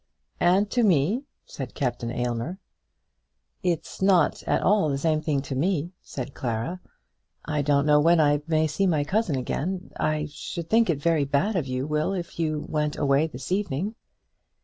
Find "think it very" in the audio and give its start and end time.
10.71-11.25